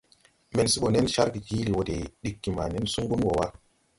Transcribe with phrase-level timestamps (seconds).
[0.55, 3.47] Men se bɔ nen cargè jiili wɔ de diggi ma nen sungu wɔ wa.